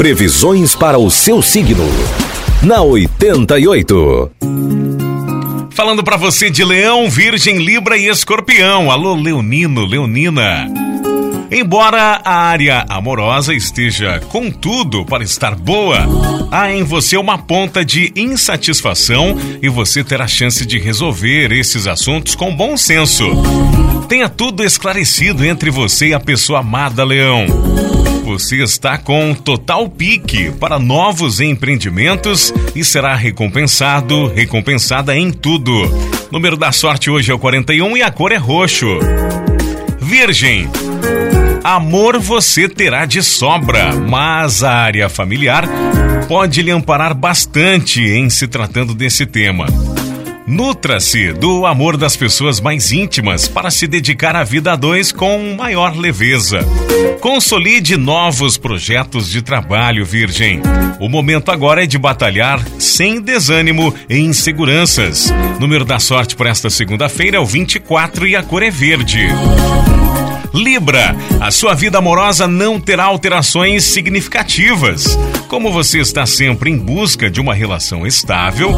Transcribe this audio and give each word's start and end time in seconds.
Previsões 0.00 0.74
para 0.74 0.98
o 0.98 1.10
seu 1.10 1.42
signo. 1.42 1.86
Na 2.62 2.80
88. 2.80 4.30
Falando 5.72 6.02
para 6.02 6.16
você 6.16 6.48
de 6.48 6.64
Leão, 6.64 7.10
Virgem, 7.10 7.58
Libra 7.58 7.98
e 7.98 8.08
Escorpião. 8.08 8.90
Alô, 8.90 9.14
Leonino, 9.14 9.84
Leonina. 9.84 10.66
Embora 11.50 12.18
a 12.24 12.34
área 12.34 12.86
amorosa 12.88 13.52
esteja 13.52 14.20
com 14.30 14.50
tudo 14.50 15.04
para 15.04 15.22
estar 15.22 15.54
boa, 15.54 15.98
há 16.50 16.72
em 16.72 16.82
você 16.82 17.18
uma 17.18 17.36
ponta 17.36 17.84
de 17.84 18.10
insatisfação 18.16 19.36
e 19.60 19.68
você 19.68 20.02
terá 20.02 20.26
chance 20.26 20.64
de 20.64 20.78
resolver 20.78 21.52
esses 21.52 21.86
assuntos 21.86 22.34
com 22.34 22.56
bom 22.56 22.74
senso. 22.74 23.26
Tenha 24.08 24.30
tudo 24.30 24.64
esclarecido 24.64 25.44
entre 25.44 25.68
você 25.68 26.06
e 26.06 26.14
a 26.14 26.20
pessoa 26.20 26.60
amada, 26.60 27.04
Leão. 27.04 27.44
Você 28.24 28.62
está 28.62 28.96
com 28.98 29.34
total 29.34 29.88
pique 29.88 30.50
para 30.52 30.78
novos 30.78 31.40
empreendimentos 31.40 32.52
e 32.74 32.84
será 32.84 33.14
recompensado, 33.14 34.28
recompensada 34.28 35.16
em 35.16 35.30
tudo. 35.32 35.72
Número 36.30 36.56
da 36.56 36.72
sorte 36.72 37.10
hoje 37.10 37.30
é 37.30 37.34
o 37.34 37.38
41 37.38 37.96
e 37.96 38.02
a 38.02 38.10
cor 38.10 38.32
é 38.32 38.36
roxo. 38.36 38.86
Virgem. 40.00 40.68
Amor 41.62 42.18
você 42.18 42.68
terá 42.68 43.04
de 43.04 43.22
sobra, 43.22 43.94
mas 43.94 44.62
a 44.62 44.72
área 44.72 45.08
familiar 45.08 45.68
pode 46.26 46.62
lhe 46.62 46.70
amparar 46.70 47.14
bastante 47.14 48.00
em 48.00 48.30
se 48.30 48.46
tratando 48.46 48.94
desse 48.94 49.26
tema. 49.26 49.66
Nutra-se 50.50 51.32
do 51.32 51.64
amor 51.64 51.96
das 51.96 52.16
pessoas 52.16 52.60
mais 52.60 52.90
íntimas 52.90 53.46
para 53.46 53.70
se 53.70 53.86
dedicar 53.86 54.34
à 54.34 54.42
vida 54.42 54.72
a 54.72 54.76
dois 54.76 55.12
com 55.12 55.54
maior 55.54 55.96
leveza. 55.96 56.66
Consolide 57.20 57.96
novos 57.96 58.58
projetos 58.58 59.30
de 59.30 59.42
trabalho, 59.42 60.04
Virgem. 60.04 60.60
O 60.98 61.08
momento 61.08 61.52
agora 61.52 61.84
é 61.84 61.86
de 61.86 61.96
batalhar 61.96 62.60
sem 62.80 63.20
desânimo 63.20 63.94
e 64.08 64.18
inseguranças. 64.18 65.32
Número 65.60 65.84
da 65.84 66.00
sorte 66.00 66.34
para 66.34 66.50
esta 66.50 66.68
segunda-feira 66.68 67.36
é 67.36 67.40
o 67.40 67.46
24 67.46 68.26
e 68.26 68.34
a 68.34 68.42
cor 68.42 68.64
é 68.64 68.70
verde. 68.72 69.28
Libra, 70.52 71.14
a 71.40 71.50
sua 71.50 71.74
vida 71.74 71.98
amorosa 71.98 72.48
não 72.48 72.80
terá 72.80 73.04
alterações 73.04 73.84
significativas. 73.84 75.18
Como 75.48 75.72
você 75.72 76.00
está 76.00 76.26
sempre 76.26 76.70
em 76.70 76.76
busca 76.76 77.30
de 77.30 77.40
uma 77.40 77.54
relação 77.54 78.06
estável, 78.06 78.72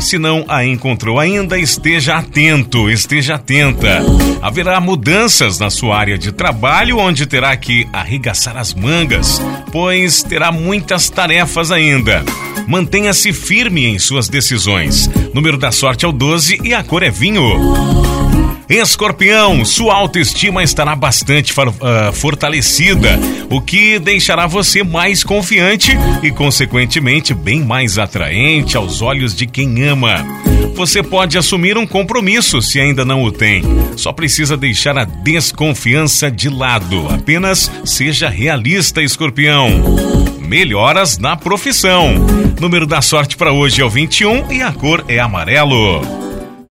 se 0.00 0.18
não 0.18 0.44
a 0.48 0.64
encontrou 0.64 1.18
ainda, 1.18 1.58
esteja 1.58 2.16
atento, 2.16 2.90
esteja 2.90 3.34
atenta. 3.34 4.02
Haverá 4.40 4.80
mudanças 4.80 5.58
na 5.58 5.70
sua 5.70 5.98
área 5.98 6.16
de 6.16 6.32
trabalho, 6.32 6.98
onde 6.98 7.26
terá 7.26 7.56
que 7.56 7.86
arregaçar 7.92 8.56
as 8.56 8.72
mangas, 8.72 9.40
pois 9.70 10.22
terá 10.22 10.50
muitas 10.50 11.10
tarefas 11.10 11.70
ainda. 11.70 12.24
Mantenha-se 12.66 13.32
firme 13.32 13.86
em 13.86 13.98
suas 13.98 14.28
decisões. 14.28 15.10
Número 15.34 15.58
da 15.58 15.72
sorte 15.72 16.04
é 16.04 16.08
o 16.08 16.12
12 16.12 16.60
e 16.64 16.74
a 16.74 16.82
cor 16.82 17.02
é 17.02 17.10
vinho. 17.10 18.07
Escorpião, 18.68 19.64
sua 19.64 19.94
autoestima 19.94 20.62
estará 20.62 20.94
bastante 20.94 21.52
uh, 21.52 22.12
fortalecida, 22.12 23.18
o 23.48 23.62
que 23.62 23.98
deixará 23.98 24.46
você 24.46 24.84
mais 24.84 25.24
confiante 25.24 25.92
e, 26.22 26.30
consequentemente, 26.30 27.32
bem 27.32 27.64
mais 27.64 27.96
atraente 27.96 28.76
aos 28.76 29.00
olhos 29.00 29.34
de 29.34 29.46
quem 29.46 29.84
ama. 29.84 30.22
Você 30.74 31.02
pode 31.02 31.38
assumir 31.38 31.78
um 31.78 31.86
compromisso 31.86 32.60
se 32.60 32.78
ainda 32.78 33.06
não 33.06 33.24
o 33.24 33.32
tem. 33.32 33.62
Só 33.96 34.12
precisa 34.12 34.54
deixar 34.54 34.98
a 34.98 35.04
desconfiança 35.04 36.30
de 36.30 36.50
lado. 36.50 37.08
Apenas 37.08 37.70
seja 37.86 38.28
realista, 38.28 39.02
escorpião. 39.02 39.70
Melhoras 40.40 41.16
na 41.16 41.36
profissão. 41.36 42.14
Número 42.60 42.86
da 42.86 43.00
sorte 43.00 43.34
para 43.34 43.50
hoje 43.50 43.80
é 43.80 43.84
o 43.84 43.88
21 43.90 44.52
e 44.52 44.60
a 44.60 44.72
cor 44.72 45.04
é 45.08 45.18
amarelo. 45.18 46.27